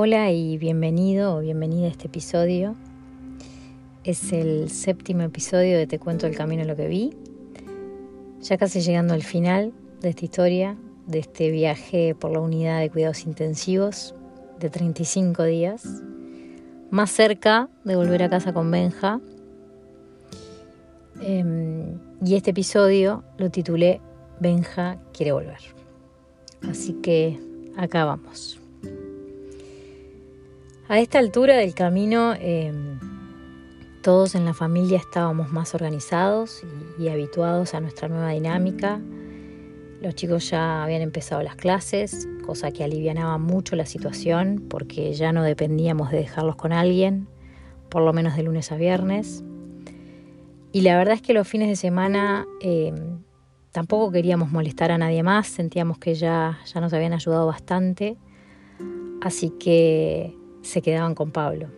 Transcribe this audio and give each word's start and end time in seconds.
Hola 0.00 0.30
y 0.30 0.58
bienvenido 0.58 1.34
o 1.34 1.40
bienvenida 1.40 1.86
a 1.86 1.90
este 1.90 2.06
episodio. 2.06 2.76
Es 4.04 4.32
el 4.32 4.70
séptimo 4.70 5.22
episodio 5.22 5.76
de 5.76 5.88
Te 5.88 5.98
cuento 5.98 6.28
el 6.28 6.36
camino 6.36 6.62
lo 6.62 6.76
que 6.76 6.86
vi. 6.86 7.16
Ya 8.40 8.56
casi 8.58 8.80
llegando 8.80 9.14
al 9.14 9.24
final 9.24 9.72
de 10.00 10.10
esta 10.10 10.24
historia, 10.24 10.76
de 11.08 11.18
este 11.18 11.50
viaje 11.50 12.14
por 12.14 12.30
la 12.30 12.38
unidad 12.38 12.78
de 12.78 12.90
cuidados 12.90 13.26
intensivos 13.26 14.14
de 14.60 14.70
35 14.70 15.42
días. 15.42 15.84
Más 16.92 17.10
cerca 17.10 17.68
de 17.82 17.96
volver 17.96 18.22
a 18.22 18.30
casa 18.30 18.52
con 18.52 18.70
Benja. 18.70 19.20
Em, 21.20 21.98
y 22.24 22.36
este 22.36 22.52
episodio 22.52 23.24
lo 23.36 23.50
titulé 23.50 24.00
Benja 24.38 24.96
quiere 25.12 25.32
volver. 25.32 25.58
Así 26.62 26.92
que 27.02 27.40
acá 27.76 28.04
vamos. 28.04 28.60
A 30.90 31.00
esta 31.00 31.18
altura 31.18 31.54
del 31.58 31.74
camino, 31.74 32.32
em, 32.40 32.98
todos 34.00 34.34
en 34.34 34.46
la 34.46 34.54
familia 34.54 34.96
estábamos 34.96 35.52
más 35.52 35.74
organizados 35.74 36.62
y, 36.98 37.08
habituados 37.08 37.74
a 37.74 37.80
nuestra 37.80 38.08
nueva 38.08 38.30
dinámica. 38.30 38.98
Los 40.00 40.14
chicos 40.14 40.48
ya 40.48 40.82
habían 40.82 41.02
empezado 41.02 41.42
las 41.42 41.56
clases, 41.56 42.26
cosa 42.46 42.70
que 42.70 42.84
alivianaba 42.84 43.36
mucho 43.36 43.76
la 43.76 43.84
situación 43.84 44.64
porque 44.70 45.12
ya 45.12 45.30
no 45.30 45.42
dependíamos 45.42 46.10
de 46.10 46.20
dejarlos 46.20 46.56
con 46.56 46.72
alguien, 46.72 47.28
por 47.90 48.00
lo 48.00 48.14
menos 48.14 48.34
de 48.34 48.44
lunes 48.44 48.72
a 48.72 48.76
viernes. 48.76 49.44
Y 50.72 50.80
la 50.80 50.96
verdad 50.96 51.16
es 51.16 51.22
que 51.22 51.34
los 51.34 51.46
fines 51.46 51.68
de 51.68 51.76
semana 51.76 52.46
em, 52.62 53.18
tampoco 53.72 54.10
queríamos 54.10 54.50
molestar 54.52 54.90
a 54.90 54.96
nadie 54.96 55.22
más, 55.22 55.48
sentíamos 55.48 55.98
que 55.98 56.14
ya, 56.14 56.58
ya 56.64 56.80
nos 56.80 56.94
habían 56.94 57.12
ayudado 57.12 57.46
bastante. 57.46 58.16
Así 59.20 59.50
que 59.50 60.38
se 60.68 60.82
quedaban 60.82 61.14
con 61.14 61.30
Pablo. 61.30 61.68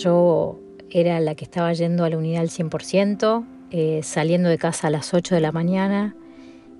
Yo 0.00 0.60
era 0.90 1.18
la 1.20 1.34
que 1.34 1.44
estaba 1.44 1.72
yendo 1.72 2.04
a 2.04 2.10
la 2.10 2.16
unidad 2.16 2.42
al 2.42 2.50
100%, 2.50 3.44
eh, 3.72 4.00
saliendo 4.04 4.48
de 4.48 4.58
casa 4.58 4.86
a 4.86 4.90
las 4.90 5.12
8 5.12 5.34
de 5.34 5.40
la 5.40 5.50
mañana 5.50 6.14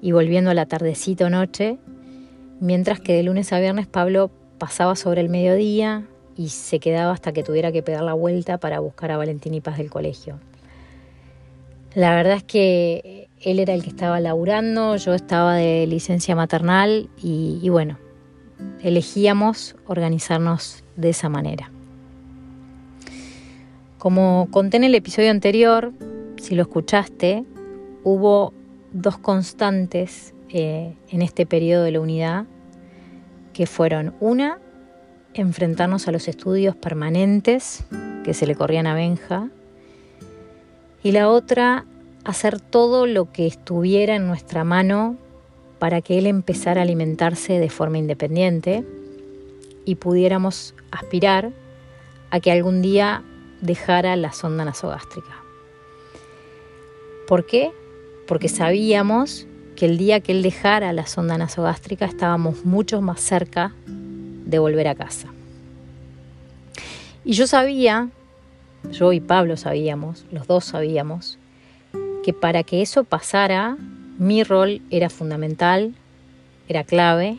y 0.00 0.12
volviendo 0.12 0.50
a 0.50 0.54
la 0.54 0.66
tardecita 0.66 1.26
o 1.26 1.30
noche, 1.30 1.78
mientras 2.60 3.00
que 3.00 3.14
de 3.14 3.24
lunes 3.24 3.52
a 3.52 3.58
viernes 3.58 3.88
Pablo 3.88 4.30
pasaba 4.58 4.94
sobre 4.94 5.20
el 5.20 5.28
mediodía 5.28 6.06
y 6.36 6.50
se 6.50 6.78
quedaba 6.78 7.12
hasta 7.12 7.32
que 7.32 7.42
tuviera 7.42 7.72
que 7.72 7.82
pegar 7.82 8.04
la 8.04 8.14
vuelta 8.14 8.58
para 8.58 8.78
buscar 8.78 9.10
a 9.10 9.16
Valentín 9.16 9.54
y 9.54 9.60
Paz 9.60 9.78
del 9.78 9.90
colegio. 9.90 10.38
La 11.94 12.14
verdad 12.14 12.36
es 12.36 12.44
que 12.44 13.28
él 13.40 13.58
era 13.58 13.74
el 13.74 13.82
que 13.82 13.90
estaba 13.90 14.20
laburando, 14.20 14.96
yo 14.96 15.14
estaba 15.14 15.56
de 15.56 15.86
licencia 15.88 16.36
maternal 16.36 17.08
y 17.20 17.68
bueno, 17.68 17.98
elegíamos 18.82 19.76
organizarnos 19.86 20.84
de 20.96 21.10
esa 21.10 21.28
manera. 21.28 21.70
Como 23.98 24.48
conté 24.50 24.76
en 24.76 24.84
el 24.84 24.94
episodio 24.94 25.30
anterior, 25.30 25.92
si 26.36 26.54
lo 26.54 26.62
escuchaste, 26.62 27.44
hubo 28.02 28.52
dos 28.92 29.16
constantes 29.18 30.34
eh, 30.50 30.94
en 31.08 31.22
este 31.22 31.46
periodo 31.46 31.84
de 31.84 31.92
la 31.92 32.00
unidad, 32.00 32.44
que 33.52 33.66
fueron 33.66 34.14
una, 34.20 34.58
enfrentarnos 35.32 36.06
a 36.06 36.12
los 36.12 36.28
estudios 36.28 36.76
permanentes 36.76 37.84
que 38.24 38.34
se 38.34 38.46
le 38.46 38.54
corrían 38.54 38.86
a 38.86 38.94
Benja, 38.94 39.48
y 41.02 41.12
la 41.12 41.28
otra, 41.28 41.86
hacer 42.24 42.60
todo 42.60 43.06
lo 43.06 43.32
que 43.32 43.46
estuviera 43.46 44.16
en 44.16 44.26
nuestra 44.26 44.64
mano 44.64 45.16
para 45.84 46.00
que 46.00 46.16
él 46.16 46.26
empezara 46.26 46.80
a 46.80 46.84
alimentarse 46.84 47.58
de 47.58 47.68
forma 47.68 47.98
independiente 47.98 48.86
y 49.84 49.96
pudiéramos 49.96 50.74
aspirar 50.90 51.50
a 52.30 52.40
que 52.40 52.50
algún 52.50 52.80
día 52.80 53.22
dejara 53.60 54.16
la 54.16 54.32
sonda 54.32 54.64
nasogástrica. 54.64 55.42
¿Por 57.28 57.44
qué? 57.44 57.70
Porque 58.26 58.48
sabíamos 58.48 59.46
que 59.76 59.84
el 59.84 59.98
día 59.98 60.20
que 60.20 60.32
él 60.32 60.42
dejara 60.42 60.90
la 60.94 61.06
sonda 61.06 61.36
nasogástrica 61.36 62.06
estábamos 62.06 62.64
mucho 62.64 63.02
más 63.02 63.20
cerca 63.20 63.74
de 63.86 64.58
volver 64.58 64.88
a 64.88 64.94
casa. 64.94 65.28
Y 67.26 67.34
yo 67.34 67.46
sabía, 67.46 68.08
yo 68.90 69.12
y 69.12 69.20
Pablo 69.20 69.58
sabíamos, 69.58 70.24
los 70.32 70.46
dos 70.46 70.64
sabíamos, 70.64 71.38
que 72.24 72.32
para 72.32 72.62
que 72.62 72.80
eso 72.80 73.04
pasara 73.04 73.76
mi 74.18 74.44
rol 74.44 74.80
era 74.90 75.10
fundamental, 75.10 75.94
era 76.68 76.84
clave, 76.84 77.38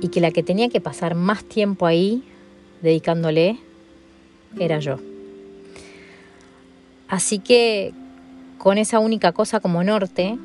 y 0.00 0.08
que 0.08 0.20
la 0.20 0.30
que 0.30 0.42
tenía 0.42 0.68
que 0.68 0.80
pasar 0.80 1.14
más 1.14 1.44
tiempo 1.44 1.86
ahí, 1.86 2.22
dedicándole, 2.82 3.58
era 4.58 4.78
yo. 4.78 4.98
Así 7.08 7.38
que 7.38 7.92
con 8.58 8.76
esa 8.76 8.98
única 8.98 9.32
cosa 9.32 9.60
como 9.60 9.82
norte, 9.82 10.38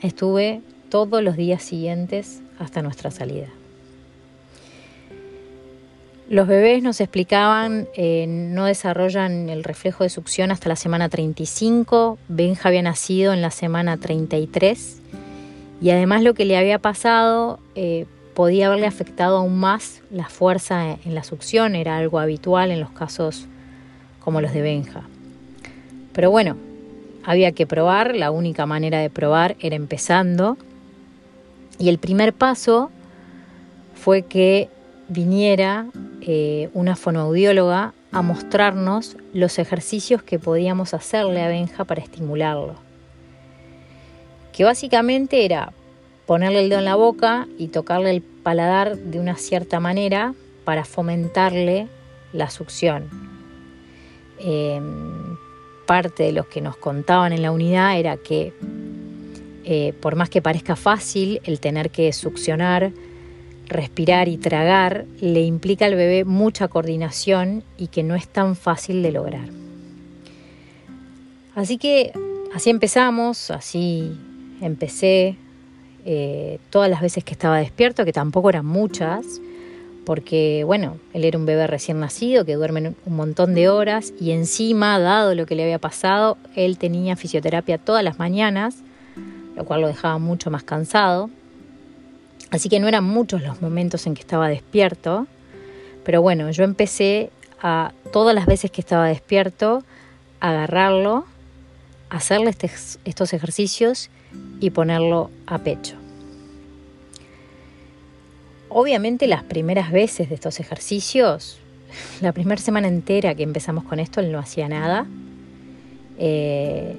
estuve 0.00 0.60
todos 0.88 1.22
los 1.22 1.36
días 1.36 1.62
siguientes 1.62 2.42
hasta 2.58 2.82
nuestra 2.82 3.10
salida. 3.10 3.48
Los 6.32 6.46
bebés 6.46 6.82
nos 6.82 7.02
explicaban, 7.02 7.88
eh, 7.94 8.24
no 8.26 8.64
desarrollan 8.64 9.50
el 9.50 9.62
reflejo 9.64 10.02
de 10.02 10.08
succión 10.08 10.50
hasta 10.50 10.70
la 10.70 10.76
semana 10.76 11.10
35, 11.10 12.18
Benja 12.28 12.70
había 12.70 12.80
nacido 12.80 13.34
en 13.34 13.42
la 13.42 13.50
semana 13.50 13.98
33 13.98 15.02
y 15.82 15.90
además 15.90 16.22
lo 16.22 16.32
que 16.32 16.46
le 16.46 16.56
había 16.56 16.78
pasado 16.78 17.58
eh, 17.74 18.06
podía 18.32 18.68
haberle 18.68 18.86
afectado 18.86 19.36
aún 19.36 19.58
más 19.58 20.00
la 20.10 20.26
fuerza 20.26 20.96
en 21.04 21.14
la 21.14 21.22
succión, 21.22 21.74
era 21.74 21.98
algo 21.98 22.18
habitual 22.18 22.70
en 22.70 22.80
los 22.80 22.92
casos 22.92 23.46
como 24.18 24.40
los 24.40 24.54
de 24.54 24.62
Benja. 24.62 25.02
Pero 26.14 26.30
bueno, 26.30 26.56
había 27.24 27.52
que 27.52 27.66
probar, 27.66 28.16
la 28.16 28.30
única 28.30 28.64
manera 28.64 29.00
de 29.00 29.10
probar 29.10 29.54
era 29.60 29.76
empezando 29.76 30.56
y 31.78 31.90
el 31.90 31.98
primer 31.98 32.32
paso 32.32 32.90
fue 33.94 34.22
que 34.22 34.70
viniera 35.08 35.88
eh, 36.24 36.70
una 36.72 36.94
fonoaudióloga 36.94 37.94
a 38.12 38.22
mostrarnos 38.22 39.16
los 39.32 39.58
ejercicios 39.58 40.22
que 40.22 40.38
podíamos 40.38 40.94
hacerle 40.94 41.42
a 41.42 41.48
Benja 41.48 41.82
para 41.82 42.00
estimularlo. 42.00 42.76
Que 44.52 44.62
básicamente 44.62 45.44
era 45.44 45.72
ponerle 46.24 46.60
el 46.60 46.68
dedo 46.68 46.78
en 46.78 46.84
la 46.84 46.94
boca 46.94 47.48
y 47.58 47.68
tocarle 47.68 48.10
el 48.10 48.22
paladar 48.22 48.96
de 48.96 49.18
una 49.18 49.34
cierta 49.34 49.80
manera 49.80 50.32
para 50.64 50.84
fomentarle 50.84 51.88
la 52.32 52.50
succión. 52.50 53.10
Em, 54.38 55.36
parte 55.86 56.22
de 56.22 56.32
lo 56.32 56.48
que 56.48 56.60
nos 56.60 56.76
contaban 56.76 57.32
en 57.32 57.42
la 57.42 57.50
unidad 57.50 57.98
era 57.98 58.16
que 58.16 58.52
eh, 59.64 59.92
por 60.00 60.14
más 60.14 60.30
que 60.30 60.40
parezca 60.40 60.76
fácil 60.76 61.40
el 61.42 61.58
tener 61.58 61.90
que 61.90 62.12
succionar 62.12 62.92
respirar 63.72 64.28
y 64.28 64.36
tragar 64.36 65.04
le 65.20 65.42
implica 65.42 65.86
al 65.86 65.94
bebé 65.94 66.24
mucha 66.24 66.68
coordinación 66.68 67.62
y 67.76 67.88
que 67.88 68.02
no 68.02 68.14
es 68.14 68.28
tan 68.28 68.56
fácil 68.56 69.02
de 69.02 69.12
lograr. 69.12 69.48
Así 71.54 71.78
que 71.78 72.12
así 72.54 72.70
empezamos, 72.70 73.50
así 73.50 74.12
empecé 74.60 75.36
eh, 76.04 76.58
todas 76.70 76.90
las 76.90 77.00
veces 77.00 77.24
que 77.24 77.32
estaba 77.32 77.58
despierto, 77.58 78.04
que 78.04 78.12
tampoco 78.12 78.48
eran 78.48 78.66
muchas, 78.66 79.40
porque 80.04 80.64
bueno, 80.64 80.96
él 81.12 81.24
era 81.24 81.38
un 81.38 81.46
bebé 81.46 81.66
recién 81.66 82.00
nacido 82.00 82.44
que 82.44 82.54
duerme 82.54 82.94
un 83.04 83.16
montón 83.16 83.54
de 83.54 83.68
horas 83.68 84.12
y 84.20 84.32
encima, 84.32 84.98
dado 84.98 85.34
lo 85.34 85.46
que 85.46 85.54
le 85.54 85.62
había 85.64 85.78
pasado, 85.78 86.38
él 86.56 86.78
tenía 86.78 87.16
fisioterapia 87.16 87.78
todas 87.78 88.02
las 88.02 88.18
mañanas, 88.18 88.82
lo 89.56 89.64
cual 89.64 89.82
lo 89.82 89.88
dejaba 89.88 90.18
mucho 90.18 90.50
más 90.50 90.64
cansado. 90.64 91.30
Así 92.52 92.68
que 92.68 92.78
no 92.80 92.86
eran 92.86 93.04
muchos 93.04 93.42
los 93.42 93.62
momentos 93.62 94.06
en 94.06 94.12
que 94.14 94.20
estaba 94.20 94.46
despierto, 94.46 95.26
pero 96.04 96.20
bueno, 96.20 96.50
yo 96.50 96.64
empecé 96.64 97.30
a 97.62 97.92
todas 98.12 98.34
las 98.34 98.44
veces 98.44 98.70
que 98.70 98.82
estaba 98.82 99.06
despierto, 99.06 99.82
agarrarlo, 100.38 101.24
hacerle 102.10 102.54
estos 103.04 103.32
ejercicios 103.32 104.10
y 104.60 104.68
ponerlo 104.68 105.30
a 105.46 105.58
pecho. 105.58 105.96
Obviamente 108.68 109.26
las 109.28 109.44
primeras 109.44 109.90
veces 109.90 110.28
de 110.28 110.34
estos 110.34 110.60
ejercicios, 110.60 111.58
la 112.20 112.32
primera 112.32 112.60
semana 112.60 112.86
entera 112.86 113.34
que 113.34 113.44
empezamos 113.44 113.84
con 113.84 113.98
esto, 113.98 114.20
él 114.20 114.30
no 114.30 114.38
hacía 114.38 114.68
nada. 114.68 115.06
Eh, 116.18 116.96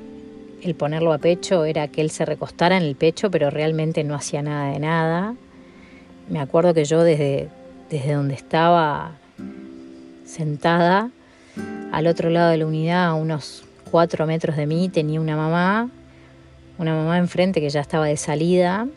el 0.64 0.74
ponerlo 0.74 1.14
a 1.14 1.20
pecho 1.20 1.66
era 1.66 1.88
que 1.90 2.02
él 2.02 2.10
se 2.10 2.26
recostara 2.26 2.76
en 2.78 2.84
el 2.84 2.96
pecho, 2.96 3.30
pero 3.30 3.52
realmente 3.52 4.04
no 4.04 4.16
hacía 4.16 4.42
nada 4.42 4.72
de 4.72 4.80
nada. 4.80 5.36
Me 6.30 6.40
acuerdo 6.40 6.74
que 6.74 6.86
yo 6.86 7.04
desde, 7.04 7.50
desde 7.90 8.14
donde 8.14 8.36
estaba 8.36 9.12
sentada, 10.26 11.12
al 11.92 12.08
otro 12.08 12.30
lado 12.30 12.50
de 12.52 12.58
la 12.58 12.66
unidad, 12.66 13.06
a 13.06 13.14
unos 13.14 13.64
cuatro 13.92 14.26
metros 14.26 14.56
de 14.56 14.66
mí, 14.66 14.90
tenía 14.90 15.20
una 15.20 15.36
mamá, 15.36 15.90
una 16.78 16.96
mamá 16.96 17.18
enfrente 17.18 17.62
que 17.62 17.70
ya 17.70 17.82
estaba 17.82 18.08
de 18.08 18.18
salida, 18.18 18.88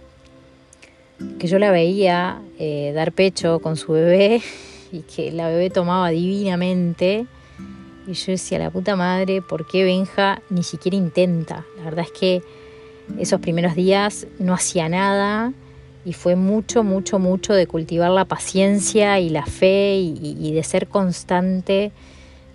que 1.38 1.46
yo 1.46 1.58
la 1.58 1.70
veía 1.70 2.40
eh, 2.58 2.93
dar 2.94 3.12
pecho 3.12 3.58
con 3.58 3.76
su 3.76 3.93
bebé 3.93 4.40
y 4.93 5.00
que 5.00 5.32
la 5.32 5.49
bebé 5.49 5.69
tomaba 5.70 6.11
divinamente. 6.11 7.26
Y 8.06 8.12
yo 8.12 8.32
decía, 8.32 8.61
la 8.61 8.70
puta 8.70 8.94
madre, 8.94 9.43
¿por 9.43 9.67
qué 9.67 9.82
Benja 9.82 10.40
ni 10.49 10.62
siquiera 10.62 10.96
intenta? 10.96 11.67
La 11.76 11.84
verdad 11.84 12.05
es 12.05 12.12
que 12.12 12.43
esos 13.19 13.40
primeros 13.40 13.75
días 13.75 14.29
no 14.38 14.55
hacía 14.55 14.88
nada 14.88 15.52
y 16.06 16.12
fue 16.12 16.37
mucho, 16.37 16.85
mucho, 16.85 17.19
mucho 17.19 17.53
de 17.53 17.67
cultivar 17.67 18.11
la 18.12 18.25
paciencia 18.25 19.20
y 19.20 19.29
la 19.29 19.44
fe 19.44 19.97
y, 19.97 20.53
de 20.53 20.62
ser 20.62 20.87
constante 20.87 21.91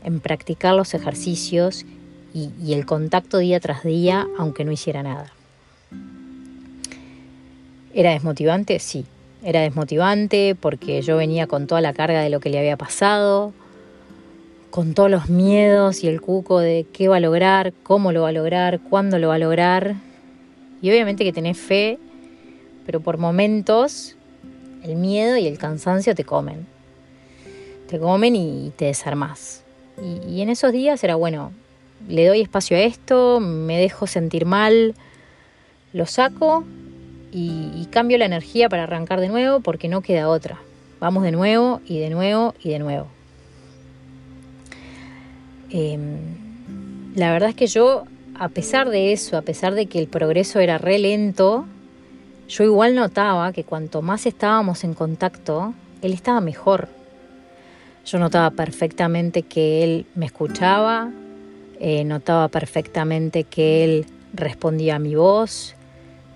en 0.03 0.21
practicar 0.21 0.73
los 0.73 0.93
ejercicios 0.93 1.85
y 2.33 2.73
el 2.73 2.85
contacto 2.85 3.39
día 3.39 3.59
tras 3.59 3.83
día, 3.83 4.25
aunque 4.37 4.63
no 4.63 4.71
hiciera 4.71 5.03
nada. 5.03 5.33
¿Era 7.93 8.11
desmotivante? 8.11 8.79
Sí, 8.79 9.05
era 9.43 9.61
desmotivante 9.61 10.55
porque 10.57 11.01
yo 11.01 11.17
venía 11.17 11.47
con 11.47 11.67
toda 11.67 11.81
la 11.81 11.93
carga 11.93 12.21
de 12.21 12.29
lo 12.29 12.39
que 12.39 12.49
le 12.49 12.57
había 12.57 12.77
pasado, 12.77 13.51
con 14.69 14.93
todos 14.93 15.11
los 15.11 15.29
miedos 15.29 16.05
y 16.05 16.07
el 16.07 16.21
cuco 16.21 16.59
de 16.59 16.85
qué 16.93 17.09
va 17.09 17.17
a 17.17 17.19
lograr, 17.19 17.73
cómo 17.83 18.13
lo 18.13 18.21
va 18.21 18.29
a 18.29 18.31
lograr, 18.31 18.79
cuándo 18.79 19.19
lo 19.19 19.27
va 19.27 19.35
a 19.35 19.39
lograr. 19.39 19.95
Y 20.81 20.89
obviamente 20.89 21.25
que 21.25 21.33
tenés 21.33 21.57
fe, 21.57 21.99
pero 22.85 22.99
por 22.99 23.17
momentos 23.17 24.15
el 24.83 24.95
miedo 24.95 25.37
y 25.37 25.47
el 25.47 25.57
cansancio 25.57 26.15
te 26.15 26.23
comen. 26.23 26.65
Te 27.87 27.99
comen 27.99 28.35
y 28.35 28.71
te 28.75 28.85
desarmás. 28.85 29.63
Y, 30.01 30.35
y 30.35 30.41
en 30.41 30.49
esos 30.49 30.71
días 30.71 31.03
era 31.03 31.15
bueno, 31.15 31.51
le 32.07 32.27
doy 32.27 32.41
espacio 32.41 32.77
a 32.77 32.81
esto, 32.81 33.39
me 33.39 33.77
dejo 33.77 34.07
sentir 34.07 34.45
mal, 34.45 34.95
lo 35.93 36.05
saco 36.05 36.63
y, 37.31 37.87
cambio 37.91 38.17
la 38.17 38.25
energía 38.25 38.69
para 38.69 38.83
arrancar 38.83 39.19
de 39.19 39.27
nuevo 39.27 39.59
porque 39.59 39.87
no 39.87 40.01
queda 40.01 40.29
otra. 40.29 40.59
Vamos 40.99 41.23
de 41.23 41.31
nuevo 41.31 41.81
y 41.85 41.99
de 41.99 42.09
nuevo 42.09 42.53
y 42.63 42.69
de 42.69 42.79
nuevo. 42.79 43.07
Em, 45.69 47.15
la 47.15 47.31
verdad 47.31 47.49
es 47.49 47.55
que 47.55 47.67
yo, 47.67 48.03
a 48.35 48.49
pesar 48.49 48.89
de 48.89 49.11
eso, 49.11 49.37
a 49.37 49.41
pesar 49.41 49.73
de 49.73 49.87
que 49.87 49.99
el 49.99 50.07
progreso 50.07 50.59
era 50.59 50.77
re 50.77 50.99
lento, 50.99 51.65
yo 52.51 52.65
igual 52.65 52.95
notaba 52.95 53.53
que 53.53 53.63
cuanto 53.63 54.01
más 54.01 54.25
estábamos 54.25 54.83
en 54.83 54.93
contacto, 54.93 55.73
él 56.01 56.11
estaba 56.11 56.41
mejor. 56.41 56.89
Yo 58.05 58.19
notaba 58.19 58.51
perfectamente 58.51 59.43
que 59.43 59.85
él 59.85 60.05
me 60.15 60.25
escuchaba, 60.25 61.11
eh, 61.79 62.03
notaba 62.03 62.49
perfectamente 62.49 63.45
que 63.45 63.85
él 63.85 64.05
respondía 64.33 64.97
a 64.97 64.99
mi 64.99 65.15
voz, 65.15 65.75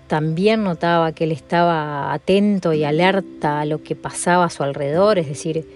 también 0.06 0.64
notaba 0.64 1.12
que 1.12 1.24
él 1.24 1.32
estaba 1.32 2.14
atento 2.14 2.72
y 2.72 2.84
alerta 2.84 3.60
a 3.60 3.66
lo 3.66 3.82
que 3.82 3.94
pasaba 3.94 4.46
a 4.46 4.50
su 4.50 4.62
alrededor, 4.62 5.18
es 5.18 5.28
decir, 5.28 5.68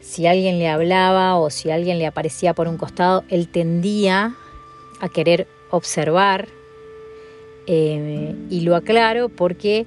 si 0.00 0.26
alguien 0.26 0.58
le 0.58 0.68
hablaba 0.68 1.36
o 1.36 1.48
si 1.48 1.70
alguien 1.70 2.00
le 2.00 2.08
aparecía 2.08 2.54
por 2.54 2.66
un 2.66 2.76
costado, 2.76 3.22
él 3.28 3.46
tendía 3.46 4.34
a 5.00 5.08
querer 5.08 5.46
observar. 5.70 6.48
Eh, 7.72 8.34
y 8.50 8.62
lo 8.62 8.74
aclaro 8.74 9.28
porque, 9.28 9.86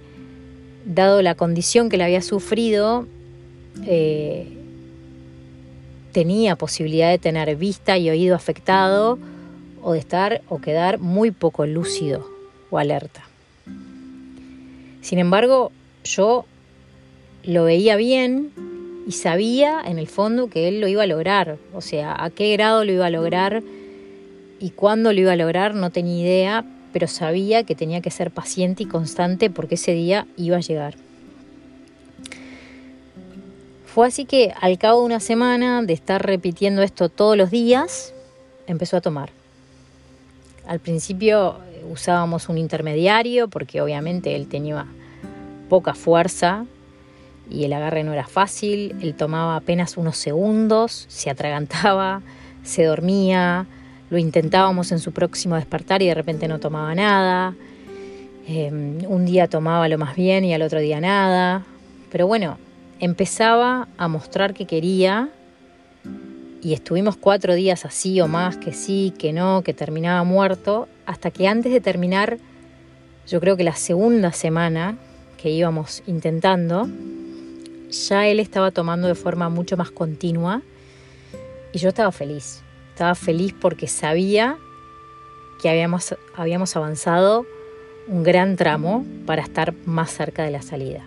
dado 0.86 1.22
la 1.22 1.36
condición 1.36 1.90
que 1.90 1.98
le 1.98 2.06
había 2.06 2.22
sufrido, 2.22 3.06
eh, 3.86 4.48
tenía 6.14 6.56
posibilidad 6.56 7.10
de 7.10 7.18
tener 7.18 7.54
vista 7.58 7.98
y 7.98 8.10
oído 8.10 8.38
afectado 8.38 9.20
o 9.82 9.92
de 9.92 10.00
estar 10.00 10.42
o 10.48 10.62
quedar 10.62 11.00
muy 11.00 11.32
poco 11.32 11.66
lúcido 11.66 12.26
o 12.70 12.78
alerta. 12.78 13.24
Sin 15.02 15.20
embargo, 15.20 15.74
yo 16.06 16.46
lo 17.44 17.66
veía 17.66 17.98
bien 17.98 18.54
y 19.06 19.12
sabía 19.12 19.82
en 19.86 20.00
el 20.00 20.08
fondo 20.08 20.48
que 20.48 20.70
él 20.70 20.80
lo 20.80 20.88
iba 20.88 21.04
a 21.04 21.08
lograr. 21.08 21.58
O 21.74 21.82
sea, 21.82 22.16
a 22.18 22.30
qué 22.30 22.54
grado 22.54 22.86
lo 22.86 22.94
iba 22.94 23.08
a 23.08 23.10
lograr 23.10 23.62
y 24.62 24.70
cuándo 24.70 25.12
lo 25.12 25.20
iba 25.20 25.34
a 25.34 25.36
lograr 25.36 25.76
no 25.76 25.90
tenía 25.90 26.24
idea, 26.24 26.66
pero 26.94 27.08
sabía 27.08 27.64
que 27.64 27.76
tenía 27.76 28.00
que 28.00 28.12
ser 28.12 28.32
paciente 28.32 28.84
y 28.84 28.86
constante 28.86 29.50
porque 29.50 29.76
ese 29.76 29.92
día 29.94 30.28
iba 30.38 30.58
a 30.58 30.62
llegar. 30.62 30.96
Fue 33.86 34.08
así 34.08 34.26
que 34.26 34.54
al 34.62 34.78
cabo 34.78 35.02
de 35.02 35.06
una 35.08 35.20
semana 35.20 35.82
de 35.82 35.94
estar 35.94 36.26
repitiendo 36.26 36.82
esto 36.82 37.10
todos 37.10 37.36
los 37.36 37.52
días, 37.52 38.14
empezó 38.68 38.98
a 38.98 39.02
tomar. 39.02 39.30
Al 40.66 40.80
principio 40.80 41.58
usábamos 41.92 42.48
un 42.50 42.58
intermediario 42.58 43.50
porque 43.50 43.82
obviamente 43.82 44.36
él 44.36 44.48
tenía 44.48 44.86
poca 45.70 45.94
fuerza 45.94 46.66
y 47.50 47.66
el 47.66 47.74
agarre 47.74 48.04
no 48.04 48.14
era 48.14 48.26
fácil, 48.26 48.96
él 49.02 49.16
tomaba 49.16 49.58
apenas 49.58 49.98
unos 49.98 50.18
segundos, 50.18 51.06
se 51.10 51.30
atragantaba, 51.30 52.22
se 52.64 52.86
dormía, 52.86 53.68
lo 54.14 54.20
intentábamos 54.20 54.92
en 54.92 55.00
su 55.00 55.12
próximo 55.12 55.56
despertar 55.56 56.04
y 56.04 56.06
de 56.06 56.14
repente 56.14 56.48
no 56.48 56.60
tomaba 56.60 56.94
nada, 56.94 57.56
em, 58.48 59.00
un 59.08 59.26
día 59.26 59.48
tomaba 59.48 59.88
lo 59.88 59.98
más 59.98 60.16
bien 60.16 60.46
y 60.46 60.54
al 60.54 60.62
otro 60.62 60.80
día 60.80 61.02
nada, 61.02 61.66
pero 62.12 62.28
bueno, 62.28 62.60
empezaba 63.00 63.88
a 63.98 64.08
mostrar 64.08 64.54
que 64.54 64.68
quería 64.68 65.30
y 66.62 66.74
estuvimos 66.74 67.18
cuatro 67.18 67.56
días 67.56 67.86
así 67.86 68.22
o 68.22 68.28
más, 68.28 68.56
que 68.58 68.72
sí, 68.72 69.16
que 69.18 69.34
no, 69.34 69.64
que 69.64 69.74
terminaba 69.74 70.24
muerto, 70.24 70.88
hasta 71.08 71.32
que 71.32 71.48
antes 71.48 71.72
de 71.72 71.82
terminar, 71.82 72.38
yo 73.28 73.40
creo 73.40 73.58
que 73.58 73.64
la 73.64 73.76
segunda 73.76 74.32
semana 74.32 74.96
que 75.42 75.50
íbamos 75.50 76.04
intentando, 76.06 76.88
ya 77.90 78.28
él 78.28 78.40
estaba 78.40 78.70
tomando 78.70 79.08
de 79.08 79.16
forma 79.16 79.50
mucho 79.50 79.76
más 79.76 79.90
continua 79.90 80.62
y 81.72 81.80
yo 81.80 81.90
estaba 81.90 82.12
feliz. 82.12 82.62
Estaba 82.94 83.16
feliz 83.16 83.56
porque 83.60 83.88
sabía 83.88 84.56
que 85.60 85.68
habíamos, 85.68 86.16
habíamos 86.36 86.76
avanzado 86.76 87.48
un 88.08 88.22
gran 88.22 88.56
tramo 88.56 89.04
para 89.26 89.42
estar 89.42 89.74
más 89.88 90.12
cerca 90.12 90.44
de 90.44 90.52
la 90.52 90.62
salida. 90.62 91.04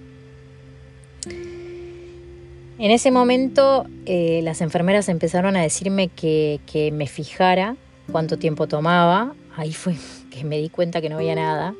En 2.79 2.91
ese 2.91 3.13
momento 3.13 3.87
eh, 4.05 4.41
las 4.43 4.63
enfermeras 4.63 5.09
empezaron 5.09 5.57
a 5.57 5.63
decirme 5.63 6.09
que, 6.09 6.59
que 6.67 6.91
me 6.91 7.07
fijara 7.07 7.77
cuánto 8.11 8.37
tiempo 8.37 8.67
tomaba. 8.67 9.37
Ahí 9.57 9.73
fue 9.73 9.95
que 10.33 10.43
me 10.43 10.59
di 10.59 10.69
cuenta 10.69 11.01
que 11.01 11.09
no 11.09 11.19
había 11.19 11.37
nada, 11.37 11.73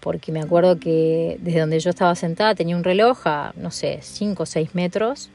porque 0.00 0.32
me 0.32 0.40
acuerdo 0.40 0.80
que 0.80 1.36
desde 1.42 1.60
donde 1.60 1.80
yo 1.80 1.90
estaba 1.90 2.14
sentada 2.14 2.54
tenía 2.54 2.78
un 2.78 2.82
reloj 2.82 3.26
a, 3.26 3.52
no 3.58 3.70
sé, 3.70 3.98
5 4.00 4.42
o 4.42 4.46
6 4.46 4.74
metros 4.74 5.28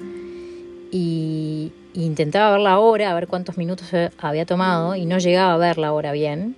y, 0.91 1.71
intentaba 1.93 2.51
ver 2.51 2.61
la 2.61 2.79
hora, 2.79 3.11
a 3.11 3.13
ver 3.13 3.27
cuántos 3.27 3.57
minutos 3.57 3.91
había 4.17 4.45
tomado 4.45 4.95
y 4.95 5.05
no 5.05 5.17
llegaba 5.19 5.53
a 5.53 5.57
ver 5.57 5.77
la 5.77 5.93
hora 5.93 6.11
bien. 6.11 6.55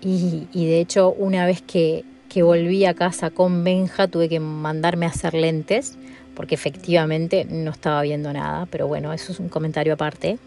Y, 0.00 0.46
de 0.52 0.80
hecho 0.80 1.10
una 1.10 1.44
vez 1.44 1.60
que, 1.60 2.04
que 2.28 2.42
volví 2.42 2.84
a 2.84 2.94
casa 2.94 3.30
con 3.30 3.64
Benja 3.64 4.06
tuve 4.06 4.28
que 4.28 4.38
mandarme 4.38 5.06
a 5.06 5.08
hacer 5.08 5.34
lentes 5.34 5.98
porque 6.36 6.54
efectivamente 6.54 7.44
no 7.50 7.72
estaba 7.72 8.02
viendo 8.02 8.32
nada, 8.32 8.66
pero 8.70 8.86
bueno, 8.86 9.12
eso 9.12 9.32
es 9.32 9.40
un 9.40 9.48
comentario 9.48 9.94
aparte. 9.94 10.38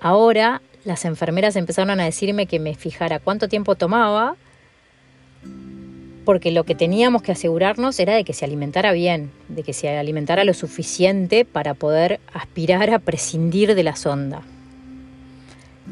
Ahora 0.00 0.62
las 0.84 1.04
enfermeras 1.04 1.56
empezaron 1.56 2.00
a 2.00 2.04
decirme 2.04 2.46
que 2.46 2.58
me 2.58 2.74
fijara 2.74 3.18
cuánto 3.18 3.48
tiempo 3.48 3.74
tomaba, 3.74 4.36
porque 6.24 6.50
lo 6.50 6.64
que 6.64 6.74
teníamos 6.74 7.22
que 7.22 7.32
asegurarnos 7.32 7.98
era 8.00 8.14
de 8.14 8.24
que 8.24 8.32
se 8.32 8.44
alimentara 8.44 8.92
bien, 8.92 9.30
de 9.48 9.62
que 9.62 9.72
se 9.72 9.88
alimentara 9.96 10.44
lo 10.44 10.54
suficiente 10.54 11.44
para 11.44 11.74
poder 11.74 12.20
aspirar 12.32 12.90
a 12.90 12.98
prescindir 12.98 13.74
de 13.74 13.82
la 13.82 13.96
sonda. 13.96 14.42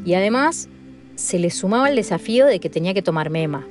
Y 0.04 0.14
además 0.14 0.68
se 1.16 1.38
le 1.38 1.50
sumaba 1.50 1.88
el 1.88 1.96
desafío 1.96 2.46
de 2.46 2.60
que 2.60 2.70
tenía 2.70 2.94
que 2.94 3.02
tomar 3.02 3.30
mema. 3.30 3.66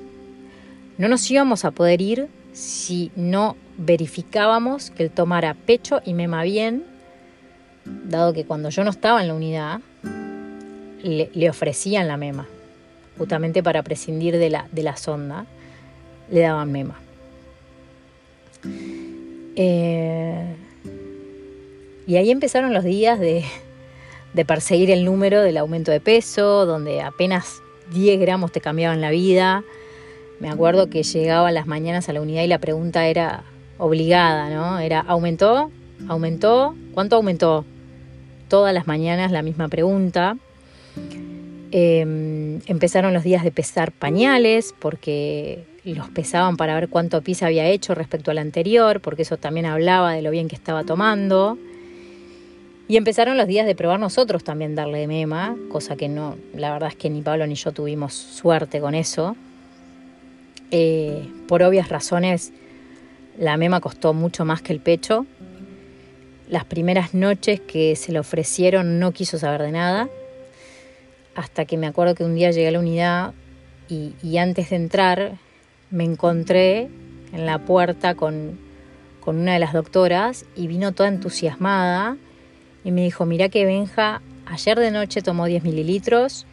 No 0.98 1.08
nos 1.08 1.30
íbamos 1.30 1.66
a 1.66 1.72
poder 1.72 2.02
ir 2.02 2.28
si 2.54 3.12
no 3.16 3.56
verificábamos 3.78 4.92
que 4.92 5.04
él 5.04 5.12
tomara 5.12 5.54
pecho 5.54 6.02
y 6.06 6.14
mema 6.14 6.44
bien, 6.44 6.84
dado 7.86 8.34
que 8.34 8.46
cuando 8.46 8.70
yo 8.70 8.84
no 8.84 8.92
estaba 8.92 9.22
en 9.22 9.28
la 9.30 9.34
unidad, 9.34 9.82
le, 11.02 11.50
ofrecían 11.50 12.08
la 12.08 12.18
mema, 12.18 12.48
justamente 13.18 13.64
para 13.64 13.82
prescindir 13.82 14.38
de 14.38 14.52
la, 14.52 14.68
de 14.72 14.84
la 14.84 14.98
sonda, 14.98 15.48
le 16.32 16.40
daban 16.42 16.72
mema. 16.72 17.00
Eh, 19.56 20.56
y 22.08 22.16
ahí 22.16 22.32
empezaron 22.32 22.74
los 22.74 22.84
días 22.84 23.20
de, 23.20 23.44
de 24.34 24.46
perseguir 24.46 24.92
el 24.92 25.06
número 25.06 25.42
del 25.42 25.58
aumento 25.58 25.92
de 25.92 26.00
peso, 26.00 26.66
donde 26.66 27.02
apenas 27.02 27.62
10 27.94 28.20
gramos 28.20 28.52
te 28.52 28.62
cambiaban 28.62 29.02
la 29.02 29.12
vida. 29.12 29.64
Me 30.40 30.50
acuerdo 30.50 30.90
que 30.90 31.04
llegaba 31.04 31.52
las 31.52 31.68
mañanas 31.68 32.10
a 32.10 32.14
la 32.14 32.22
unidad 32.22 32.44
y 32.44 32.48
la 32.48 32.60
pregunta 32.60 33.06
era 33.06 33.44
obligada, 33.78 34.50
¿no? 34.50 34.80
Era, 34.80 35.02
¿aumentó? 35.02 35.72
¿Aumentó? 36.08 36.76
¿Cuánto 36.94 37.18
aumentó? 37.18 37.66
Todas 38.48 38.74
las 38.74 38.88
mañanas 38.88 39.32
la 39.32 39.44
misma 39.44 39.68
pregunta. 39.68 40.38
Em, 41.72 42.60
empezaron 42.66 43.14
los 43.14 43.24
días 43.24 43.44
de 43.44 43.52
pesar 43.52 43.92
pañales 43.92 44.74
porque 44.78 45.64
los 45.84 46.10
pesaban 46.10 46.58
para 46.58 46.76
ver 46.76 46.90
cuánto 46.90 47.22
pis 47.22 47.44
había 47.44 47.68
hecho 47.68 47.96
respecto 47.96 48.32
al 48.32 48.38
anterior, 48.38 49.02
porque 49.02 49.24
eso 49.24 49.38
también 49.38 49.66
hablaba 49.66 50.14
de 50.14 50.22
lo 50.22 50.32
bien 50.32 50.48
que 50.48 50.56
estaba 50.56 50.84
tomando. 50.84 51.58
Y 52.88 52.98
empezaron 52.98 53.38
los 53.38 53.48
días 53.48 53.66
de 53.66 53.74
probar 53.74 54.00
nosotros 54.00 54.44
también 54.44 54.76
darle 54.76 55.00
de 55.00 55.08
mema, 55.08 55.56
cosa 55.70 55.96
que 55.96 56.10
no, 56.10 56.36
la 56.54 56.74
verdad 56.74 56.90
es 56.90 56.96
que 56.96 57.10
ni 57.10 57.22
Pablo 57.22 57.48
ni 57.48 57.56
yo 57.56 57.72
tuvimos 57.72 58.14
suerte 58.14 58.80
con 58.80 58.96
eso. 58.96 59.36
Eh, 60.72 61.28
por 61.48 61.64
obvias 61.64 61.90
razones, 61.90 62.52
la 63.38 63.58
mema 63.58 63.80
costó 63.80 64.14
mucho 64.14 64.46
más 64.46 64.62
que 64.62 64.74
el 64.74 64.82
pecho. 64.82 65.26
Las 66.50 66.66
primeras 66.66 67.14
noches 67.14 67.62
que 67.62 67.96
se 67.96 68.12
le 68.12 68.20
ofrecieron 68.20 69.00
no 69.00 69.14
quiso 69.14 69.40
saber 69.40 69.62
de 69.62 69.72
nada, 69.72 70.10
hasta 71.36 71.66
que 71.66 71.78
me 71.78 71.88
acuerdo 71.88 72.14
que 72.14 72.26
un 72.26 72.36
día 72.36 72.52
llegué 72.52 72.68
a 72.68 72.72
la 72.72 72.80
unidad 72.80 73.34
y, 73.88 74.38
antes 74.38 74.70
de 74.70 74.76
entrar 74.78 75.38
me 75.92 76.06
encontré 76.06 76.90
en 77.34 77.46
la 77.46 77.60
puerta 77.60 78.16
con, 78.16 78.58
con 79.20 79.38
una 79.38 79.54
de 79.54 79.60
las 79.60 79.74
doctoras 79.74 80.46
y 80.56 80.68
vino 80.68 80.94
toda 80.94 81.10
entusiasmada 81.10 82.18
y 82.84 82.92
me 82.92 83.04
dijo, 83.04 83.26
mira 83.26 83.50
que 83.50 83.66
Benja 83.66 84.22
ayer 84.46 84.80
de 84.80 84.92
noche 84.92 85.22
tomó 85.22 85.46
10 85.46 85.64
mililitros 85.64 86.46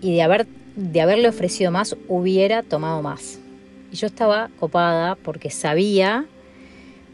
y 0.00 0.14
de, 0.14 0.22
haber, 0.22 0.46
de 0.74 1.00
haberle 1.00 1.28
ofrecido 1.28 1.70
más 1.70 1.96
hubiera 2.08 2.62
tomado 2.62 3.02
más. 3.02 3.38
Y 3.92 3.96
yo 3.96 4.06
estaba 4.06 4.50
copada 4.58 5.14
porque 5.14 5.50
sabía 5.50 6.26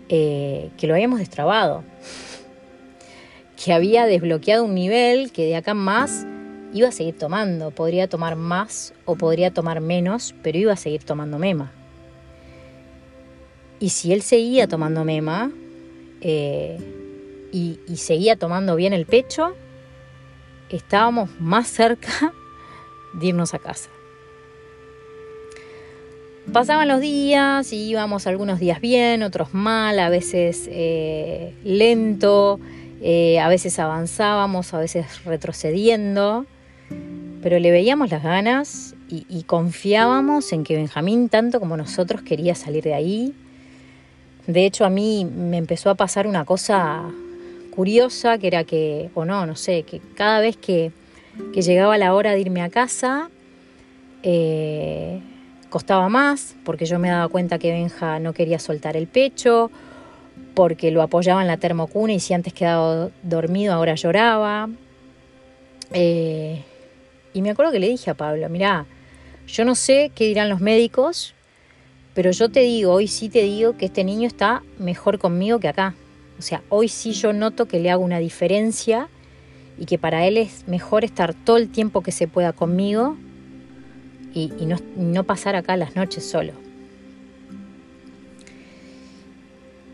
eh, 0.08 0.70
que 0.78 0.86
lo 0.86 0.94
habíamos 0.94 1.18
destrabado, 1.18 1.84
que 3.62 3.72
había 3.72 4.06
desbloqueado 4.06 4.64
un 4.64 4.74
nivel 4.74 5.32
que 5.32 5.46
de 5.46 5.56
acá 5.56 5.74
más 5.74 6.26
iba 6.72 6.88
a 6.88 6.92
seguir 6.92 7.18
tomando, 7.18 7.70
podría 7.70 8.08
tomar 8.08 8.36
más 8.36 8.94
o 9.04 9.16
podría 9.16 9.52
tomar 9.52 9.80
menos, 9.80 10.34
pero 10.42 10.58
iba 10.58 10.72
a 10.72 10.76
seguir 10.76 11.04
tomando 11.04 11.38
mema. 11.38 11.72
Y 13.78 13.90
si 13.90 14.12
él 14.12 14.22
seguía 14.22 14.68
tomando 14.68 15.04
mema 15.04 15.50
eh, 16.20 16.78
y, 17.52 17.78
seguía 17.96 18.36
tomando 18.36 18.76
bien 18.76 18.92
el 18.92 19.06
pecho, 19.06 19.54
estábamos 20.70 21.30
más 21.40 21.68
cerca 21.68 22.32
de 23.14 23.26
irnos 23.26 23.54
a 23.54 23.58
casa. 23.58 23.90
Pasaban 26.52 26.88
los 26.88 27.00
días 27.00 27.72
y 27.72 27.88
íbamos 27.88 28.26
algunos 28.26 28.58
días 28.58 28.80
bien, 28.80 29.22
otros 29.22 29.54
mal, 29.54 29.98
a 29.98 30.08
veces 30.08 30.68
eh, 30.70 31.54
lento, 31.62 32.58
eh, 33.00 33.38
a 33.38 33.48
veces 33.48 33.78
avanzábamos, 33.78 34.74
a 34.74 34.78
veces 34.78 35.24
retrocediendo 35.24 36.46
pero 37.42 37.58
le 37.58 37.70
veíamos 37.70 38.10
las 38.10 38.22
ganas 38.22 38.94
y, 39.08 39.42
confiábamos 39.42 40.52
en 40.54 40.64
que 40.64 40.74
Benjamín, 40.74 41.28
tanto 41.28 41.60
como 41.60 41.76
nosotros, 41.76 42.22
quería 42.22 42.54
salir 42.54 42.82
de 42.84 42.94
ahí. 42.94 43.34
De 44.46 44.64
hecho, 44.64 44.86
a 44.86 44.90
mí 44.90 45.26
me 45.26 45.58
empezó 45.58 45.90
a 45.90 45.94
pasar 45.96 46.26
una 46.26 46.46
cosa 46.46 47.02
curiosa, 47.74 48.38
que 48.38 48.46
era 48.46 48.64
que, 48.64 49.10
o 49.14 49.26
no, 49.26 49.44
no 49.44 49.54
sé, 49.54 49.82
que 49.82 50.00
cada 50.14 50.40
vez 50.40 50.56
que, 50.56 50.92
llegaba 51.54 51.98
la 51.98 52.14
hora 52.14 52.32
de 52.32 52.40
irme 52.40 52.62
a 52.62 52.70
casa, 52.70 53.28
eh, 54.22 55.20
costaba 55.68 56.08
más, 56.08 56.56
porque 56.64 56.86
yo 56.86 56.98
me 56.98 57.10
daba 57.10 57.28
cuenta 57.28 57.58
que 57.58 57.72
Benja 57.72 58.18
no 58.18 58.32
quería 58.32 58.58
soltar 58.58 58.96
el 58.96 59.08
pecho, 59.08 59.70
porque 60.54 60.90
lo 60.90 61.02
apoyaba 61.02 61.42
en 61.42 61.48
la 61.48 61.58
termocuna 61.58 62.14
y 62.14 62.20
si 62.20 62.32
antes 62.32 62.54
quedaba 62.54 63.10
dormido 63.22 63.74
ahora 63.74 63.94
lloraba. 63.94 64.70
Eh, 65.92 66.62
y 67.34 67.42
me 67.42 67.50
acuerdo 67.50 67.72
que 67.72 67.80
le 67.80 67.88
dije 67.88 68.10
a 68.10 68.14
Pablo, 68.14 68.48
mirá, 68.48 68.86
yo 69.46 69.64
no 69.64 69.74
sé 69.74 70.10
qué 70.14 70.26
dirán 70.26 70.48
los 70.48 70.60
médicos, 70.60 71.34
pero 72.14 72.30
yo 72.30 72.50
te 72.50 72.60
digo, 72.60 72.92
hoy 72.92 73.08
sí 73.08 73.28
te 73.28 73.42
digo 73.42 73.76
que 73.76 73.86
este 73.86 74.04
niño 74.04 74.26
está 74.26 74.62
mejor 74.78 75.18
conmigo 75.18 75.58
que 75.58 75.68
acá. 75.68 75.94
O 76.38 76.42
sea, 76.42 76.62
hoy 76.68 76.88
sí 76.88 77.12
yo 77.12 77.32
noto 77.32 77.66
que 77.66 77.80
le 77.80 77.90
hago 77.90 78.04
una 78.04 78.18
diferencia 78.18 79.08
y 79.78 79.86
que 79.86 79.98
para 79.98 80.26
él 80.26 80.36
es 80.36 80.66
mejor 80.68 81.04
estar 81.04 81.34
todo 81.34 81.56
el 81.56 81.70
tiempo 81.70 82.02
que 82.02 82.12
se 82.12 82.28
pueda 82.28 82.52
conmigo 82.52 83.16
y, 84.34 84.50
no, 84.96 85.24
pasar 85.24 85.56
acá 85.56 85.76
las 85.76 85.96
noches 85.96 86.24
solo. 86.24 86.52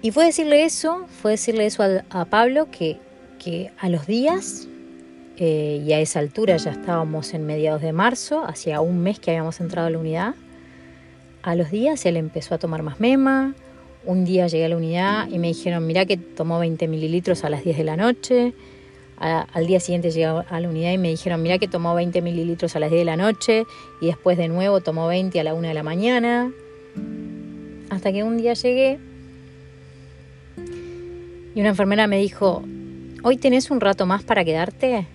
Y 0.01 0.11
fue 0.13 0.27
decirle 0.27 0.65
eso, 0.65 1.07
fue 1.21 1.33
decirle 1.33 1.67
eso 1.67 1.85
a, 2.11 2.25
Pablo, 2.27 2.69
que, 2.71 2.99
que 3.39 3.73
a 3.79 3.89
los 3.89 4.07
días 4.07 4.69
eh, 5.39 5.83
y 5.87 5.93
a 5.93 6.01
esa 6.01 6.19
altura 6.19 6.57
ya 6.57 6.73
estábamos 6.73 7.33
en 7.33 7.47
mediados 7.47 7.81
de 7.81 7.93
marzo, 7.93 8.45
hacía 8.45 8.81
un 8.81 9.01
mes 9.01 9.21
que 9.21 9.31
habíamos 9.31 9.61
entrado 9.61 9.87
a 9.87 9.91
la 9.91 9.99
unidad. 9.99 10.35
A 11.43 11.55
los 11.55 11.71
días 11.71 12.05
él 12.07 12.17
empezó 12.17 12.57
a 12.57 12.59
tomar 12.59 12.83
más 12.83 12.99
mema. 12.99 13.55
Un 14.05 14.25
día 14.25 14.49
llegué 14.49 14.65
a 14.65 14.69
la 14.69 14.77
unidad 14.77 15.29
y 15.29 15.39
me 15.39 15.49
dijeron, 15.49 15.87
mira 15.87 16.07
que 16.07 16.17
tomó 16.17 16.59
20 16.59 16.89
mililitros 16.89 17.45
a 17.45 17.51
las 17.51 17.63
10 17.63 17.77
de 17.79 17.85
la 17.85 17.97
noche. 17.97 18.53
al 19.19 19.67
día 19.67 19.81
siguiente 19.81 20.11
llegué 20.11 20.27
a 20.27 20.61
la 20.61 20.69
unidad 20.69 20.93
y 20.93 20.99
me 20.99 21.09
dijeron, 21.09 21.43
mira 21.43 21.59
que 21.59 21.69
tomó 21.69 21.95
20 21.95 22.21
mililitros 22.21 22.75
a 22.75 22.81
las 22.81 22.91
10 22.91 23.01
de 23.01 23.05
la 23.05 23.17
noche 23.17 23.65
y 24.01 24.07
después 24.07 24.39
de 24.39 24.49
nuevo 24.49 24.81
tomó 24.81 25.07
20 25.07 25.39
a 25.39 25.45
la 25.45 25.55
1 25.55 25.69
de 25.69 25.75
la 25.75 25.83
mañana. 25.83 26.53
Hasta 27.91 28.13
que 28.13 28.23
un 28.25 28.39
día 28.39 28.55
llegué 28.55 28.99
y 31.55 31.61
una 31.61 31.71
enfermera 31.71 32.07
me 32.07 32.19
dijo, 32.19 32.63
¿hoy 33.23 33.37
tenés 33.37 33.71
un 33.71 33.81
rato 33.81 34.07
más 34.07 34.23
para 34.23 34.45
quedarte? 34.45 35.07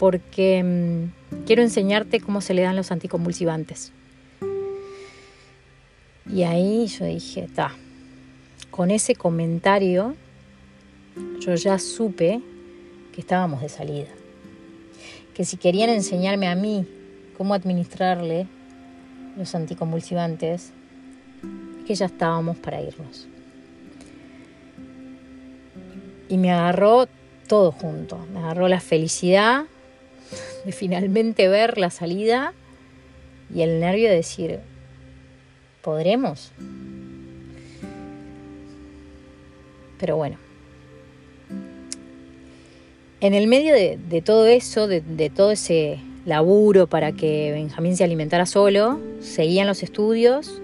Porque 0.00 0.64
mm, 0.64 1.44
quiero 1.44 1.60
enseñarte 1.60 2.20
cómo 2.20 2.40
se 2.40 2.54
le 2.54 2.62
dan 2.62 2.74
los 2.74 2.90
anticonvulsivantes. 2.90 3.92
Y 6.26 6.42
ahí 6.44 6.86
yo 6.86 7.04
dije, 7.04 7.44
está, 7.44 7.74
con 8.70 8.90
ese 8.90 9.14
comentario 9.14 10.16
yo 11.40 11.54
ya 11.54 11.78
supe 11.78 12.40
que 13.12 13.20
estábamos 13.20 13.60
de 13.60 13.68
salida. 13.68 14.08
Que 15.34 15.44
si 15.44 15.58
querían 15.58 15.90
enseñarme 15.90 16.48
a 16.48 16.54
mí 16.54 16.86
cómo 17.36 17.52
administrarle 17.52 18.46
los 19.36 19.54
anticonvulsivantes, 19.54 20.72
que 21.86 21.94
ya 21.94 22.06
estábamos 22.06 22.56
para 22.56 22.80
irnos. 22.80 23.28
Y 26.30 26.38
me 26.38 26.52
agarró 26.52 27.06
todo 27.46 27.70
junto. 27.70 28.16
Me 28.32 28.38
agarró 28.38 28.66
la 28.66 28.80
felicidad 28.80 29.66
de 30.64 30.72
finalmente 30.72 31.48
ver 31.48 31.78
la 31.78 31.90
salida 31.90 32.52
y 33.54 33.62
el 33.62 33.80
nervio 33.80 34.08
de 34.08 34.16
decir, 34.16 34.60
¿podremos? 35.82 36.52
Pero 39.98 40.16
bueno, 40.16 40.38
en 43.20 43.34
el 43.34 43.46
medio 43.46 43.74
de, 43.74 44.22
todo 44.22 44.46
eso, 44.46 44.88
de, 44.88 45.30
todo 45.34 45.50
ese 45.50 46.00
laburo 46.24 46.86
para 46.86 47.12
que 47.12 47.52
Benjamín 47.52 47.96
se 47.96 48.04
alimentara 48.04 48.46
solo, 48.46 48.98
seguían 49.20 49.66
los 49.66 49.82
estudios 49.82 50.62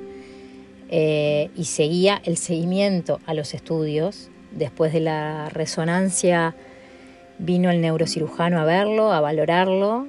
eh, 0.88 1.50
y 1.54 1.64
seguía 1.64 2.20
el 2.24 2.38
seguimiento 2.38 3.20
a 3.26 3.34
los 3.34 3.52
estudios 3.52 4.30
después 4.52 4.92
de 4.94 5.00
la 5.00 5.50
resonancia 5.50 6.54
Vino 7.38 7.70
el 7.70 7.80
neurocirujano 7.80 8.58
a 8.58 8.64
verlo, 8.64 9.12
a 9.12 9.20
valorarlo 9.20 10.06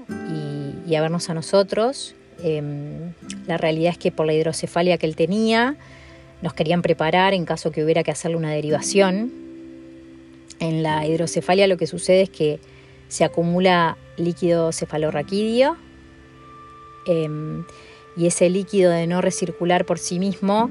y, 0.88 0.96
a 0.96 1.02
vernos 1.02 1.30
a 1.30 1.34
nosotros. 1.34 2.16
Em, 2.42 3.14
la 3.48 3.58
realidad 3.58 3.92
es 3.92 3.98
que 3.98 4.12
por 4.12 4.26
la 4.26 4.34
hidrocefalia 4.34 4.98
que 4.98 5.06
él 5.06 5.16
tenía, 5.16 5.76
nos 6.42 6.54
querían 6.54 6.82
preparar 6.82 7.34
en 7.34 7.46
caso 7.46 7.72
que 7.72 7.84
hubiera 7.84 8.04
que 8.04 8.12
hacerle 8.12 8.38
una 8.38 8.52
derivación. 8.52 9.32
En 10.60 10.84
la 10.84 11.06
hidrocefalia 11.06 11.68
lo 11.68 11.78
que 11.78 11.88
sucede 11.88 12.24
es 12.24 12.30
que 12.30 12.60
se 13.08 13.24
acumula 13.24 13.98
líquido 14.18 14.72
cefalorraquídeo 14.72 15.78
em, 17.06 17.64
y 18.16 18.28
ese 18.28 18.50
líquido 18.50 18.92
de 18.92 19.08
no 19.08 19.22
recircular 19.22 19.86
por 19.86 20.00
sí 20.00 20.20
mismo 20.20 20.70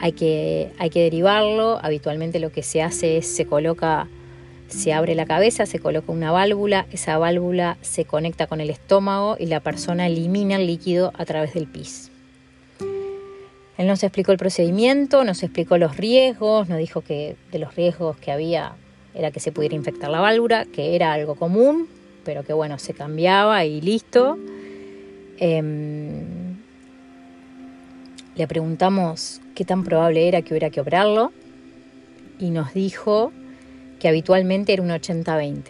hay 0.00 0.12
que, 0.12 0.72
hay 0.78 0.90
que 0.90 1.02
derivarlo. 1.02 1.78
Habitualmente 1.82 2.38
lo 2.38 2.52
que 2.52 2.62
se 2.62 2.82
hace 2.82 3.18
es 3.18 3.26
se 3.26 3.46
coloca 3.46 4.08
se 4.68 4.92
abre 4.92 5.14
la 5.14 5.26
cabeza, 5.26 5.66
se 5.66 5.78
coloca 5.78 6.12
una 6.12 6.32
válvula, 6.32 6.86
esa 6.90 7.18
válvula 7.18 7.76
se 7.80 8.04
conecta 8.04 8.46
con 8.46 8.60
el 8.60 8.70
estómago 8.70 9.36
y 9.38 9.46
la 9.46 9.60
persona 9.60 10.06
elimina 10.06 10.56
el 10.56 10.66
líquido 10.66 11.12
a 11.16 11.24
través 11.24 11.54
del 11.54 11.66
pis. 11.66 12.10
Él 13.78 13.86
nos 13.86 14.02
explicó 14.02 14.32
el 14.32 14.38
procedimiento, 14.38 15.24
nos 15.24 15.42
explicó 15.42 15.76
los 15.76 15.96
riesgos, 15.96 16.68
nos 16.68 16.78
dijo 16.78 17.02
que 17.02 17.36
de 17.52 17.58
los 17.58 17.74
riesgos 17.74 18.16
que 18.16 18.32
había 18.32 18.72
era 19.14 19.30
que 19.30 19.40
se 19.40 19.52
pudiera 19.52 19.74
infectar 19.74 20.10
la 20.10 20.20
válvula, 20.20 20.64
que 20.66 20.94
era 20.94 21.12
algo 21.12 21.34
común, 21.34 21.88
pero 22.24 22.42
que 22.42 22.52
bueno, 22.52 22.78
se 22.78 22.94
cambiaba 22.94 23.64
y 23.64 23.80
listo. 23.80 24.38
Em, 25.38 26.56
le 28.34 28.46
preguntamos 28.46 29.40
qué 29.54 29.64
tan 29.64 29.84
probable 29.84 30.28
era 30.28 30.42
que 30.42 30.52
hubiera 30.52 30.70
que 30.70 30.80
operarlo 30.80 31.32
y 32.38 32.50
nos 32.50 32.74
dijo 32.74 33.32
habitualmente 34.08 34.72
era 34.72 34.82
un 34.82 34.90
80-20. 34.90 35.62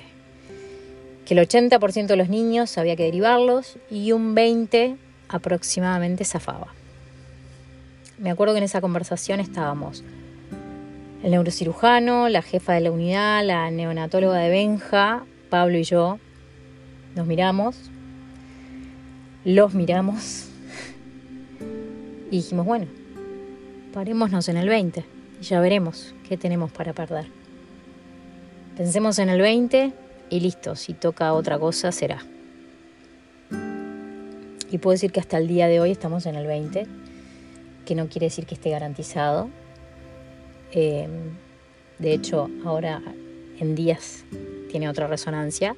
Que 1.25 1.35
el 1.35 1.41
80% 1.41 2.07
de 2.07 2.17
los 2.17 2.29
niños 2.29 2.79
había 2.79 2.97
que 2.97 3.05
derivarlos 3.05 3.79
y 3.91 4.13
un 4.13 4.35
20% 4.35 4.97
aproximadamente 5.29 6.25
zafaba. 6.25 6.69
me 8.19 8.31
acuerdo 8.31 8.55
que 8.55 8.59
en 8.59 8.65
esa 8.65 8.81
conversación 8.81 9.41
estábamos 9.41 10.05
el 11.23 11.33
neurocirujano, 11.33 12.29
la 12.29 12.43
jefa 12.43 12.75
de 12.75 12.81
la 12.81 12.91
unidad, 12.91 13.45
la 13.45 13.71
neonatóloga 13.71 14.39
de 14.39 14.51
Benja, 14.51 15.25
Pablo 15.51 15.79
y 15.79 15.83
yo. 15.83 16.19
Nos 17.17 17.27
miramos, 17.27 17.77
los 19.45 19.75
miramos 19.75 20.49
y 22.31 22.37
dijimos, 22.37 22.67
bueno, 22.67 22.87
parémonos 23.93 24.49
en 24.49 24.57
el 24.57 24.69
20 24.69 25.05
y 25.41 25.45
ya 25.45 25.61
veremos 25.61 26.15
qué 26.29 26.37
tenemos 26.37 26.71
para 26.71 26.93
perder. 26.93 27.27
Pensemos 28.77 29.19
en 29.19 29.31
el 29.31 29.41
20 29.41 29.93
y 30.29 30.41
listo, 30.41 30.77
si 30.77 30.93
toca 30.93 31.33
otra 31.33 31.59
cosa 31.59 31.93
será. 31.93 32.23
Y 34.71 34.79
puedo 34.79 34.93
decir 34.93 35.13
que 35.13 35.21
hasta 35.21 35.39
el 35.39 35.49
día 35.49 35.67
de 35.67 35.81
hoy 35.81 35.93
estamos 35.93 36.27
en 36.27 36.35
el 36.35 36.47
20, 36.47 36.87
que 37.87 37.95
no 37.95 38.09
quiere 38.09 38.27
decir 38.27 38.45
que 38.45 38.55
esté 38.55 38.69
garantizado. 38.69 39.49
Eh, 40.73 41.09
de 41.99 42.13
hecho, 42.13 42.51
ahora 42.67 43.01
en 43.59 43.75
días 43.75 44.25
tiene 44.71 44.91
otra 44.91 45.07
resonancia, 45.07 45.75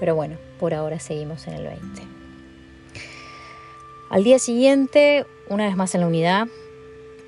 pero 0.00 0.14
bueno, 0.14 0.38
por 0.58 0.72
ahora 0.72 0.98
seguimos 1.00 1.46
en 1.46 1.54
el 1.54 1.64
20. 1.64 2.02
Al 4.08 4.24
día 4.24 4.38
siguiente, 4.38 5.26
una 5.50 5.66
vez 5.66 5.76
más 5.76 5.94
en 5.94 6.00
la 6.00 6.06
unidad, 6.06 6.48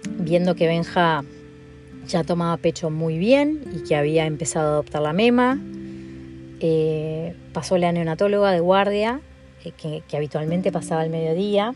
viendo 0.09 0.55
que 0.55 0.67
Benja 0.67 1.23
ya 2.07 2.25
tomaba 2.25 2.57
pecho 2.57 2.91
muy 2.91 3.19
bien 3.19 3.63
y 3.75 3.85
que 3.85 3.97
había 3.97 4.27
empezado 4.27 4.69
a 4.69 4.73
adoptar 4.73 5.03
la 5.03 5.13
mema, 5.13 5.59
eh, 6.61 7.35
pasó 7.53 7.79
la 7.79 7.93
neonatóloga 7.93 8.53
de 8.53 8.61
guardia 8.61 9.21
que, 9.77 10.03
habitualmente 10.17 10.73
pasaba 10.73 11.03
al 11.03 11.11
mediodía. 11.11 11.75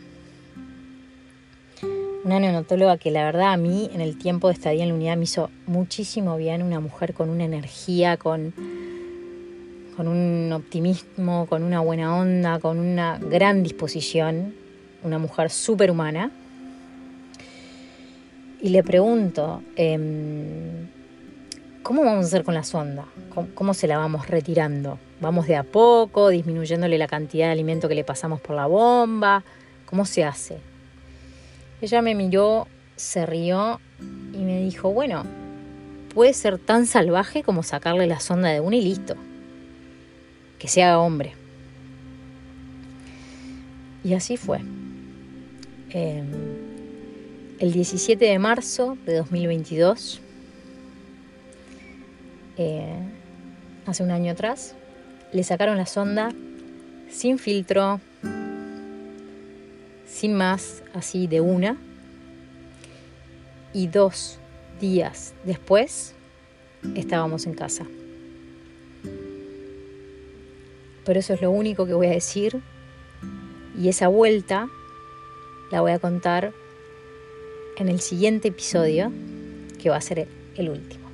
Una 2.23 2.39
neonatóloga 2.39 2.97
que 2.97 3.11
la 3.11 3.23
verdad 3.23 3.53
a 3.53 3.57
mí 3.57 3.89
en 3.93 4.01
el 4.01 4.17
tiempo 4.17 4.47
de 4.47 4.55
estadía 4.55 4.83
en 4.83 4.89
la 4.89 4.95
unidad 4.95 5.17
me 5.17 5.25
hizo 5.25 5.51
muchísimo 5.67 6.37
bien, 6.37 6.63
una 6.63 6.79
mujer 6.79 7.13
con 7.13 7.29
una 7.29 7.45
energía, 7.45 8.17
con, 8.17 8.53
con 9.95 10.07
un 10.07 10.51
optimismo, 10.51 11.45
con 11.45 11.63
una 11.63 11.81
buena 11.81 12.15
onda, 12.15 12.59
con 12.59 12.79
una 12.79 13.19
gran 13.19 13.61
disposición, 13.61 14.55
una 15.03 15.19
mujer 15.19 15.51
súper 15.51 15.91
humana. 15.91 16.31
Y 18.65 18.69
le 18.69 18.81
pregunto, 18.81 19.61
em, 19.75 20.87
¿cómo 21.83 22.03
vamos 22.03 22.25
a 22.25 22.27
hacer 22.29 22.43
con 22.43 22.55
la 22.55 22.63
sonda? 22.63 23.05
¿Cómo, 23.53 23.75
se 23.75 23.85
la 23.85 23.99
vamos 23.99 24.27
retirando? 24.27 24.97
¿Vamos 25.21 25.45
de 25.45 25.55
a 25.55 25.61
poco, 25.61 26.29
disminuyéndole 26.29 26.97
la 26.97 27.05
cantidad 27.05 27.45
de 27.45 27.51
alimento 27.51 27.87
que 27.87 27.93
le 27.93 28.03
pasamos 28.03 28.41
por 28.41 28.55
la 28.55 28.65
bomba? 28.65 29.43
¿Cómo 29.85 30.03
se 30.03 30.23
hace? 30.23 30.57
Ella 31.79 32.01
me 32.01 32.15
miró, 32.15 32.67
se 32.95 33.27
rió 33.27 33.79
y 34.33 34.39
me 34.39 34.63
dijo, 34.63 34.91
bueno, 34.91 35.27
puede 36.15 36.33
ser 36.33 36.57
tan 36.57 36.87
salvaje 36.87 37.43
como 37.43 37.61
sacarle 37.61 38.07
la 38.07 38.19
sonda 38.19 38.49
de 38.49 38.61
una 38.61 38.77
y 38.77 38.81
listo. 38.81 39.13
Que 40.57 40.67
se 40.67 40.81
haga 40.81 40.97
hombre. 40.97 41.35
Y 44.03 44.15
así 44.15 44.37
fue. 44.37 44.59
Em, 45.91 46.64
el 47.59 47.71
17 47.71 48.25
de 48.25 48.39
marzo 48.39 48.97
de 49.05 49.15
2022 49.15 50.19
eh, 52.57 52.99
hace 53.85 54.03
un 54.03 54.11
año 54.11 54.31
atrás. 54.31 54.75
Le 55.31 55.43
sacaron 55.43 55.77
la 55.77 55.85
sonda 55.85 56.33
sin 57.09 57.37
filtro, 57.37 57.99
sin 60.07 60.33
más, 60.33 60.83
así 60.93 61.27
de 61.27 61.41
una. 61.41 61.77
Y 63.73 63.87
dos 63.87 64.39
días 64.79 65.33
después 65.43 66.13
estábamos 66.95 67.45
en 67.45 67.53
casa. 67.53 67.85
Pero 71.05 71.19
eso 71.19 71.33
es 71.33 71.41
lo 71.41 71.51
único 71.51 71.85
que 71.85 71.93
voy 71.93 72.07
a 72.07 72.11
decir. 72.11 72.61
Y 73.77 73.89
esa 73.89 74.07
vuelta 74.07 74.67
la 75.71 75.81
voy 75.81 75.91
a 75.91 75.99
contar 75.99 76.53
en 77.77 77.89
el 77.89 77.99
siguiente 77.99 78.49
episodio, 78.49 79.11
que 79.81 79.89
va 79.89 79.97
a 79.97 80.01
ser 80.01 80.27
el 80.55 80.69
último. 80.69 81.04